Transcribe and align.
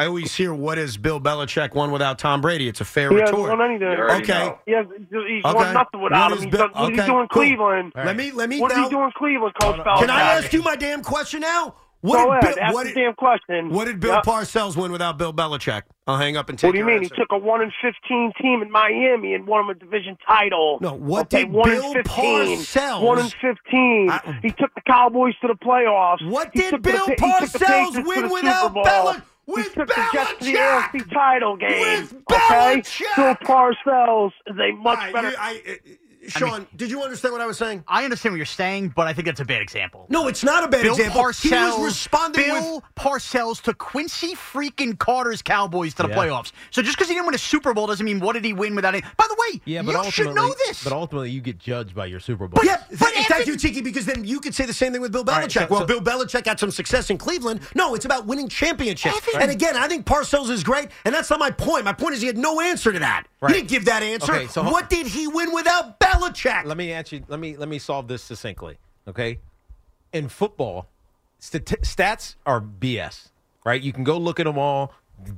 I 0.00 0.06
always 0.06 0.34
hear, 0.34 0.54
what 0.54 0.78
has 0.78 0.96
Bill 0.96 1.20
Belichick 1.20 1.74
won 1.74 1.90
without 1.90 2.18
Tom 2.18 2.40
Brady? 2.40 2.68
It's 2.68 2.80
a 2.80 2.86
fair 2.86 3.10
He 3.10 3.16
hasn't 3.16 3.36
retort. 3.36 3.58
won 3.58 3.68
anything. 3.70 3.88
Okay. 3.88 4.54
He 4.64 4.72
has, 4.72 4.86
he's 5.10 5.44
Okay. 5.44 5.54
won 5.54 5.74
nothing 5.74 6.00
without 6.00 6.30
What 6.30 6.32
him. 6.32 6.38
is 6.38 6.44
He's 6.44 6.50
Bill- 6.52 6.60
done, 6.68 6.70
what 6.72 6.92
is 6.92 6.98
okay, 6.98 7.06
he 7.06 7.12
doing 7.12 7.28
cool. 7.28 7.42
Cleveland? 7.42 7.92
Let 7.94 8.16
me 8.16 8.30
let 8.32 8.48
me 8.48 8.60
What 8.60 8.72
is 8.72 8.78
now. 8.78 8.84
he 8.84 8.90
doing 8.90 9.12
Cleveland, 9.16 9.54
Coach 9.60 9.76
Can 9.98 10.08
I 10.08 10.20
ask 10.22 10.52
you 10.54 10.62
my 10.62 10.76
damn 10.76 11.02
question 11.02 11.42
now? 11.42 11.74
What 12.02 12.16
Go 12.16 12.32
did 12.32 12.44
ahead. 12.44 12.54
Bill, 12.54 12.64
Ask 12.64 12.74
what 12.74 12.82
the 12.86 12.92
did, 12.94 13.00
damn 13.02 13.12
question. 13.14 13.68
what 13.74 13.84
did 13.84 14.00
Bill 14.00 14.14
Yep. 14.14 14.24
Parcells 14.24 14.74
win 14.74 14.90
without 14.90 15.18
Bill 15.18 15.34
Belichick? 15.34 15.82
I'll 16.06 16.16
hang 16.16 16.34
up 16.38 16.48
and 16.48 16.58
take 16.58 16.68
What 16.68 16.72
do 16.72 16.78
you 16.78 16.84
your 16.84 16.94
mean? 16.94 17.02
answer. 17.04 17.14
He 17.14 17.20
took 17.20 17.30
a 17.30 17.36
one 17.36 17.60
in 17.60 17.70
fifteen 17.82 18.32
team 18.40 18.62
in 18.62 18.70
Miami 18.70 19.34
and 19.34 19.46
won 19.46 19.64
him 19.64 19.68
a 19.68 19.74
division 19.74 20.16
title. 20.26 20.78
No, 20.80 20.94
what 20.94 21.26
okay, 21.26 21.44
did 21.44 21.52
one 21.52 21.68
Bill 21.68 21.84
in 21.88 21.92
15, 21.92 22.56
Parcells- 22.58 23.02
One 23.02 23.18
in 23.18 23.26
fifteen. 23.28 24.08
I- 24.10 24.38
he 24.40 24.48
took 24.50 24.74
the 24.74 24.80
Cowboys 24.86 25.34
to 25.42 25.48
the 25.48 25.54
playoffs. 25.62 26.26
What 26.26 26.48
He 26.54 26.60
did 26.62 26.70
took 26.70 26.82
the- 26.84 26.90
Bill 26.90 27.04
he 27.04 27.14
the 27.16 27.22
Parcells 27.22 27.66
Patriots 27.92 28.08
win 28.08 28.30
without 28.30 28.68
Super 28.68 28.80
Beli- 29.50 29.62
He 29.62 29.68
with 29.68 29.74
took 29.74 29.88
the 29.88 30.08
Jets 30.12 30.30
to 30.38 30.44
the 30.44 30.52
Belichick? 30.52 30.90
AFC 30.92 31.12
title 31.12 31.56
game. 31.56 31.80
With 31.80 32.14
okay, 32.32 32.82
Belichick? 32.82 33.16
Bill 33.16 33.34
Parcells 33.36 34.32
is 34.46 34.56
a 34.58 34.72
much 34.76 34.98
right, 34.98 35.12
better. 35.12 35.30
you- 35.30 35.36
I- 35.38 35.80
Sean, 36.30 36.66
did 36.76 36.90
you 36.90 37.02
understand 37.02 37.32
what 37.32 37.40
I 37.40 37.46
was 37.46 37.58
saying? 37.58 37.84
I 37.88 38.04
understand 38.04 38.32
what 38.32 38.36
you're 38.38 38.46
saying, 38.46 38.92
but 38.96 39.06
I 39.06 39.12
think 39.12 39.26
that's 39.26 39.40
a 39.40 39.44
bad 39.44 39.60
example. 39.62 40.06
No, 40.08 40.28
it's 40.28 40.42
not 40.44 40.64
a 40.64 40.68
bad 40.68 40.82
Bill 40.82 40.94
example. 40.94 41.22
Parcells, 41.22 41.42
he 41.42 41.50
was 41.80 41.84
responding 41.84 42.44
Bill 42.46 42.74
with 42.76 42.84
Parcells 42.96 43.60
took 43.62 43.78
Quincy 43.78 44.34
freaking 44.34 44.98
Carter's 44.98 45.42
Cowboys 45.42 45.94
to 45.94 46.02
the 46.04 46.08
Yeah. 46.10 46.16
playoffs. 46.16 46.52
So 46.70 46.82
just 46.82 46.96
because 46.96 47.08
he 47.08 47.14
didn't 47.14 47.26
win 47.26 47.34
a 47.34 47.38
Super 47.38 47.74
Bowl 47.74 47.86
doesn't 47.86 48.04
mean 48.04 48.20
what 48.20 48.32
did 48.34 48.44
he 48.44 48.52
win 48.52 48.74
without 48.74 48.94
it. 48.94 49.04
By 49.16 49.26
the 49.28 49.36
way, 49.38 49.60
Yeah, 49.64 49.82
but 49.82 49.92
you 49.92 49.96
ultimately, 49.98 50.10
should 50.12 50.34
know 50.34 50.54
this. 50.66 50.84
But 50.84 50.92
ultimately, 50.92 51.30
you 51.30 51.40
get 51.40 51.58
judged 51.58 51.94
by 51.94 52.06
your 52.06 52.20
Super 52.20 52.46
Bowl. 52.48 52.64
yeah, 52.64 52.82
but 52.98 53.08
th- 53.10 53.20
if 53.20 53.26
thank 53.26 53.46
you, 53.46 53.56
Tiki, 53.56 53.80
because 53.80 54.06
then 54.06 54.24
you 54.24 54.40
could 54.40 54.54
say 54.54 54.66
the 54.66 54.72
same 54.72 54.92
thing 54.92 55.00
with 55.00 55.12
Bill 55.12 55.24
Belichick. 55.24 55.36
right, 55.36 55.52
so- 55.52 55.66
well, 55.70 55.80
so- 55.80 55.86
Bill 55.86 56.00
Belichick 56.00 56.46
had 56.46 56.58
some 56.60 56.70
success 56.70 57.10
in 57.10 57.18
Cleveland. 57.18 57.60
No, 57.74 57.94
it's 57.94 58.04
about 58.04 58.26
winning 58.26 58.48
championships. 58.48 59.16
If 59.18 59.28
it- 59.28 59.34
And 59.36 59.50
again, 59.50 59.76
I 59.76 59.88
think 59.88 60.06
Parcells 60.06 60.50
is 60.50 60.62
great, 60.64 60.88
and 61.04 61.14
that's 61.14 61.30
not 61.30 61.38
my 61.38 61.50
point. 61.50 61.84
My 61.84 61.92
point 61.92 62.14
is 62.14 62.20
he 62.20 62.26
had 62.26 62.38
no 62.38 62.60
answer 62.60 62.92
to 62.92 62.98
that. 63.00 63.24
Right. 63.40 63.54
He 63.54 63.58
didn't 63.60 63.70
give 63.70 63.84
that 63.86 64.02
answer. 64.02 64.32
Okay, 64.32 64.46
so- 64.48 64.62
what 64.64 64.90
did 64.90 65.06
he 65.06 65.26
win 65.26 65.52
without 65.54 65.98
Belichick? 65.98 66.64
Let 66.64 66.76
me 66.76 66.92
answer. 66.92 67.20
Let 67.28 67.40
me 67.40 67.56
let 67.56 67.68
me 67.68 67.78
solve 67.78 68.06
this 68.06 68.22
succinctly. 68.22 68.78
Okay, 69.08 69.38
in 70.12 70.28
football, 70.28 70.88
stats 71.40 72.34
are 72.46 72.60
BS. 72.60 73.28
Right? 73.64 73.80
You 73.80 73.92
can 73.92 74.04
go 74.04 74.18
look 74.18 74.40
at 74.40 74.44
them 74.44 74.58
all. 74.58 74.92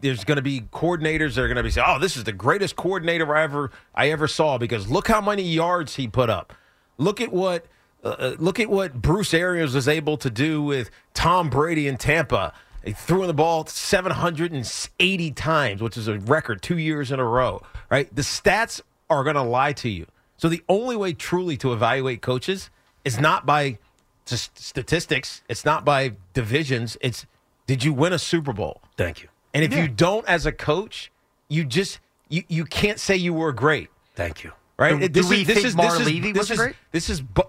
There's 0.00 0.24
going 0.24 0.36
to 0.36 0.42
be 0.42 0.62
coordinators 0.72 1.34
that 1.34 1.42
are 1.42 1.48
going 1.48 1.56
to 1.58 1.62
be 1.62 1.70
saying, 1.70 1.86
"Oh, 1.88 1.98
this 1.98 2.16
is 2.16 2.24
the 2.24 2.32
greatest 2.32 2.76
coordinator 2.76 3.34
I 3.34 3.42
ever 3.42 3.70
I 3.94 4.10
ever 4.10 4.26
saw," 4.28 4.56
because 4.58 4.88
look 4.90 5.08
how 5.08 5.20
many 5.20 5.42
yards 5.42 5.96
he 5.96 6.08
put 6.08 6.30
up. 6.30 6.54
Look 6.98 7.20
at 7.20 7.30
what 7.32 7.66
uh, 8.02 8.08
uh, 8.08 8.36
look 8.38 8.58
at 8.60 8.70
what 8.70 8.94
Bruce 9.02 9.34
Arians 9.34 9.74
was 9.74 9.86
able 9.88 10.16
to 10.18 10.30
do 10.30 10.62
with 10.62 10.90
Tom 11.12 11.50
Brady 11.50 11.88
in 11.88 11.96
Tampa. 11.98 12.52
He 12.86 12.92
threw 12.92 13.22
in 13.22 13.26
the 13.28 13.34
ball 13.34 13.66
780 13.66 15.30
times, 15.32 15.82
which 15.82 15.96
is 15.96 16.08
a 16.08 16.18
record 16.20 16.62
two 16.62 16.78
years 16.78 17.10
in 17.12 17.18
a 17.20 17.24
row. 17.24 17.60
Right? 17.90 18.14
The 18.14 18.22
stats 18.22 18.80
are 19.10 19.22
going 19.24 19.36
to 19.36 19.42
lie 19.42 19.72
to 19.74 19.88
you. 19.88 20.06
So 20.38 20.48
the 20.48 20.62
only 20.68 20.96
way 20.96 21.12
truly 21.12 21.56
to 21.58 21.72
evaluate 21.72 22.22
coaches 22.22 22.70
is 23.04 23.18
not 23.20 23.46
by 23.46 23.78
just 24.24 24.58
statistics. 24.58 25.42
It's 25.48 25.64
not 25.64 25.84
by 25.84 26.12
divisions. 26.34 26.96
It's 27.00 27.26
did 27.66 27.82
you 27.84 27.92
win 27.92 28.12
a 28.12 28.18
Super 28.18 28.52
Bowl? 28.52 28.80
Thank 28.96 29.22
you. 29.22 29.28
And 29.54 29.64
if 29.64 29.74
you 29.74 29.88
don't, 29.88 30.26
as 30.28 30.46
a 30.46 30.52
coach, 30.52 31.10
you 31.48 31.64
just 31.64 32.00
you 32.28 32.42
you 32.48 32.64
can't 32.64 33.00
say 33.00 33.16
you 33.16 33.32
were 33.32 33.52
great, 33.52 33.88
Thank 34.14 34.44
you. 34.44 34.52
right? 34.78 34.98
Do- 34.98 35.04
It- 35.04 35.12
do 35.12 35.26
we 35.28 35.44
think 35.44 35.74
Marv 35.74 36.04
Levy 36.04 36.32
this 36.32 36.38
wasn't 36.50 36.58
is, 36.58 36.58
great? 36.64 36.76
This 36.92 37.08
is 37.10 37.20
bu- 37.22 37.42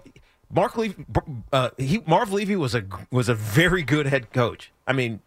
Marv 0.50 0.76
Levy. 0.76 1.04
Uh, 1.52 1.70
he 1.76 2.02
Marv 2.06 2.32
Levy 2.32 2.56
was 2.56 2.74
a 2.74 2.84
was 3.10 3.28
a 3.28 3.34
very 3.34 3.82
good 3.82 4.06
head 4.06 4.32
coach. 4.32 4.70
I 4.86 4.92
mean, 4.92 5.20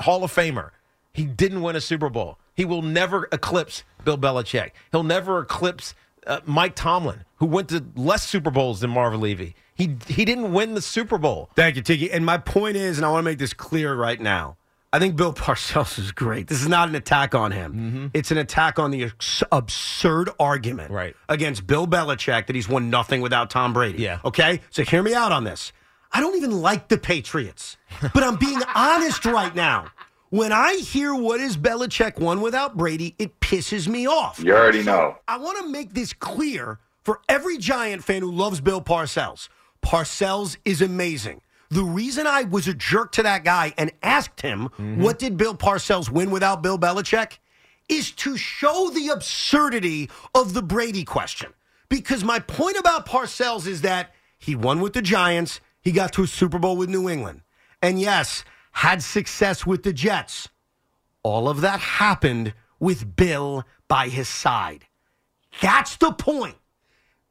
Hall 0.00 0.24
of 0.24 0.32
Famer. 0.32 0.70
He 1.12 1.24
didn't 1.24 1.62
win 1.62 1.76
a 1.76 1.80
Super 1.80 2.10
Bowl. 2.10 2.38
He 2.54 2.64
will 2.64 2.82
never 2.82 3.28
eclipse 3.32 3.84
Bill 4.04 4.18
Belichick. 4.18 4.72
He'll 4.92 5.02
never 5.02 5.40
eclipse 5.40 5.94
uh, 6.26 6.40
Mike 6.44 6.74
Tomlin, 6.74 7.24
who 7.36 7.46
went 7.46 7.68
to 7.70 7.84
less 7.94 8.28
Super 8.28 8.50
Bowls 8.50 8.80
than 8.80 8.90
Marv 8.90 9.14
Levy. 9.14 9.54
He 9.74 9.96
he 10.08 10.24
didn't 10.24 10.52
win 10.52 10.74
the 10.74 10.82
Super 10.82 11.18
Bowl. 11.18 11.50
Thank 11.54 11.76
you, 11.76 11.82
Tiki. 11.82 12.10
And 12.10 12.24
my 12.26 12.38
point 12.38 12.76
is, 12.76 12.98
and 12.98 13.06
I 13.06 13.10
want 13.10 13.20
to 13.20 13.30
make 13.30 13.38
this 13.38 13.54
clear 13.54 13.94
right 13.94 14.20
now. 14.20 14.56
I 14.96 14.98
think 14.98 15.14
Bill 15.14 15.34
Parcells 15.34 15.98
is 15.98 16.10
great. 16.10 16.46
This 16.46 16.62
is 16.62 16.68
not 16.68 16.88
an 16.88 16.94
attack 16.94 17.34
on 17.34 17.52
him. 17.52 17.72
Mm-hmm. 17.74 18.06
It's 18.14 18.30
an 18.30 18.38
attack 18.38 18.78
on 18.78 18.90
the 18.90 19.04
ex- 19.04 19.42
absurd 19.52 20.30
argument 20.40 20.90
Right. 20.90 21.14
against 21.28 21.66
Bill 21.66 21.86
Belichick 21.86 22.46
that 22.46 22.56
he's 22.56 22.66
won 22.66 22.88
nothing 22.88 23.20
without 23.20 23.50
Tom 23.50 23.74
Brady. 23.74 24.02
Yeah. 24.02 24.20
Okay? 24.24 24.62
So 24.70 24.84
hear 24.84 25.02
me 25.02 25.12
out 25.12 25.32
on 25.32 25.44
this. 25.44 25.74
I 26.12 26.20
don't 26.20 26.34
even 26.36 26.62
like 26.62 26.88
the 26.88 26.96
Patriots, 26.96 27.76
but 28.14 28.22
I'm 28.22 28.36
being 28.36 28.62
honest 28.74 29.26
right 29.26 29.54
now. 29.54 29.88
When 30.30 30.50
I 30.50 30.76
hear 30.76 31.14
what 31.14 31.40
is 31.40 31.58
Belichick 31.58 32.18
won 32.18 32.40
without 32.40 32.74
Brady, 32.78 33.14
it 33.18 33.38
pisses 33.40 33.86
me 33.88 34.06
off. 34.06 34.40
You 34.42 34.54
already 34.56 34.82
know. 34.82 35.18
I 35.28 35.36
want 35.36 35.58
to 35.58 35.68
make 35.68 35.92
this 35.92 36.14
clear 36.14 36.78
for 37.04 37.20
every 37.28 37.58
Giant 37.58 38.02
fan 38.02 38.22
who 38.22 38.32
loves 38.32 38.62
Bill 38.62 38.80
Parcells. 38.80 39.50
Parcells 39.84 40.56
is 40.64 40.80
amazing. 40.80 41.42
The 41.70 41.82
reason 41.82 42.26
I 42.26 42.44
was 42.44 42.68
a 42.68 42.74
jerk 42.74 43.12
to 43.12 43.22
that 43.22 43.44
guy 43.44 43.74
and 43.76 43.92
asked 44.02 44.40
him, 44.40 44.68
mm-hmm. 44.68 45.02
what 45.02 45.18
did 45.18 45.36
Bill 45.36 45.54
Parcells 45.54 46.10
win 46.10 46.30
without 46.30 46.62
Bill 46.62 46.78
Belichick? 46.78 47.38
Is 47.88 48.10
to 48.12 48.36
show 48.36 48.90
the 48.90 49.08
absurdity 49.08 50.10
of 50.34 50.54
the 50.54 50.62
Brady 50.62 51.04
question. 51.04 51.52
Because 51.88 52.24
my 52.24 52.40
point 52.40 52.76
about 52.76 53.06
Parcells 53.06 53.66
is 53.66 53.82
that 53.82 54.12
he 54.38 54.56
won 54.56 54.80
with 54.80 54.92
the 54.92 55.02
Giants, 55.02 55.60
he 55.80 55.92
got 55.92 56.12
to 56.14 56.24
a 56.24 56.26
Super 56.26 56.58
Bowl 56.58 56.76
with 56.76 56.88
New 56.88 57.08
England, 57.08 57.42
and 57.80 58.00
yes, 58.00 58.44
had 58.72 59.02
success 59.02 59.64
with 59.64 59.84
the 59.84 59.92
Jets. 59.92 60.48
All 61.22 61.48
of 61.48 61.60
that 61.60 61.80
happened 61.80 62.54
with 62.80 63.16
Bill 63.16 63.64
by 63.88 64.08
his 64.08 64.28
side. 64.28 64.86
That's 65.62 65.96
the 65.96 66.12
point. 66.12 66.56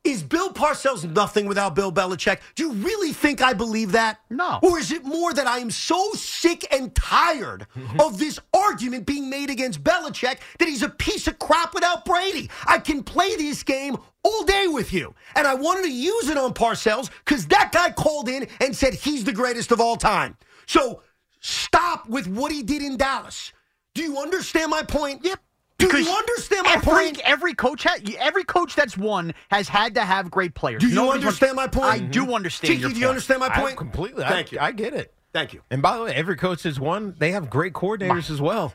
Is 0.05 0.21
Bill 0.21 0.53
Parcells 0.53 1.03
nothing 1.11 1.47
without 1.47 1.73
Bill 1.73 1.91
Belichick? 1.91 2.39
Do 2.53 2.63
you 2.63 2.73
really 2.73 3.11
think 3.11 3.41
I 3.41 3.53
believe 3.53 3.91
that? 3.93 4.19
No. 4.29 4.59
Or 4.61 4.77
is 4.77 4.91
it 4.91 5.03
more 5.03 5.33
that 5.33 5.47
I 5.47 5.57
am 5.57 5.71
so 5.71 6.11
sick 6.13 6.63
and 6.71 6.93
tired 6.93 7.66
of 7.99 8.19
this 8.19 8.39
argument 8.53 9.07
being 9.07 9.31
made 9.31 9.49
against 9.49 9.83
Belichick 9.83 10.38
that 10.59 10.67
he's 10.67 10.83
a 10.83 10.89
piece 10.89 11.27
of 11.27 11.39
crap 11.39 11.73
without 11.73 12.05
Brady? 12.05 12.51
I 12.67 12.77
can 12.77 13.01
play 13.01 13.35
this 13.35 13.63
game 13.63 13.97
all 14.21 14.43
day 14.43 14.67
with 14.67 14.93
you. 14.93 15.16
And 15.35 15.47
I 15.47 15.55
wanted 15.55 15.83
to 15.83 15.91
use 15.91 16.29
it 16.29 16.37
on 16.37 16.53
Parcells 16.53 17.09
because 17.25 17.47
that 17.47 17.72
guy 17.72 17.91
called 17.91 18.29
in 18.29 18.47
and 18.61 18.75
said 18.75 18.93
he's 18.93 19.23
the 19.23 19.33
greatest 19.33 19.72
of 19.72 19.81
all 19.81 19.95
time. 19.95 20.37
So 20.67 21.01
stop 21.39 22.07
with 22.07 22.27
what 22.27 22.51
he 22.51 22.61
did 22.61 22.83
in 22.83 22.97
Dallas. 22.97 23.53
Do 23.95 24.03
you 24.03 24.19
understand 24.19 24.69
my 24.69 24.83
point? 24.83 25.25
Yep. 25.25 25.39
Do 25.77 25.87
Because 25.87 26.05
you 26.05 26.11
understand 26.13 26.65
my 26.65 26.73
every, 26.75 26.85
point? 26.93 27.19
Every 27.25 27.53
coach, 27.53 27.83
ha- 27.83 27.97
every 28.17 28.43
coach 28.45 28.75
that's 28.75 28.97
won 28.97 29.33
has 29.51 29.67
had 29.67 29.95
to 29.95 30.01
have 30.01 30.31
great 30.31 30.53
players. 30.53 30.81
Do 30.81 30.87
you 30.87 30.95
Nobody's 30.95 31.19
won- 31.19 31.27
understand 31.27 31.55
my 31.55 31.67
point? 31.67 31.85
I 31.85 31.99
do 31.99 32.23
mm-hmm. 32.23 32.33
understand 32.33 32.69
Tiki, 32.71 32.81
your 32.81 32.89
do 32.91 32.95
you 32.95 33.01
point. 33.01 33.09
understand 33.09 33.39
my 33.41 33.47
I 33.47 33.59
point? 33.61 33.77
completely. 33.77 34.23
Thank 34.23 34.47
I, 34.47 34.51
you. 34.51 34.59
I 34.59 34.71
get 34.71 34.93
it. 34.93 35.13
Thank 35.33 35.53
you. 35.53 35.61
And 35.69 35.81
by 35.81 35.97
the 35.97 36.03
way, 36.05 36.13
every 36.15 36.37
coach 36.37 36.63
has 36.63 36.79
won. 36.79 37.15
They 37.19 37.31
have 37.31 37.49
great 37.49 37.73
coordinators 37.73 38.29
as 38.31 38.39
well. 38.39 38.73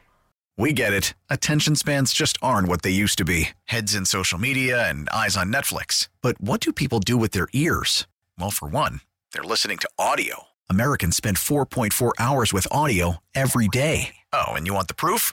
We 0.58 0.74
get 0.74 0.92
it. 0.92 1.14
Attention 1.30 1.74
spans 1.74 2.12
just 2.12 2.36
aren't 2.42 2.68
what 2.68 2.82
they 2.82 2.90
used 2.90 3.16
to 3.16 3.24
be 3.24 3.50
heads 3.64 3.94
in 3.94 4.04
social 4.04 4.38
media 4.38 4.90
and 4.90 5.08
eyes 5.08 5.38
on 5.38 5.50
Netflix. 5.50 6.08
But 6.20 6.38
what 6.38 6.60
do 6.60 6.70
people 6.70 7.00
do 7.00 7.16
with 7.16 7.30
their 7.30 7.48
ears? 7.54 8.06
Well, 8.38 8.50
for 8.50 8.68
one, 8.68 9.00
they're 9.32 9.42
listening 9.42 9.78
to 9.78 9.88
audio. 9.98 10.48
Americans 10.68 11.16
spend 11.16 11.38
4.4 11.38 12.12
hours 12.18 12.52
with 12.52 12.68
audio 12.70 13.16
every 13.34 13.68
day. 13.68 14.16
Oh, 14.34 14.48
and 14.48 14.66
you 14.66 14.74
want 14.74 14.88
the 14.88 14.94
proof? 14.94 15.32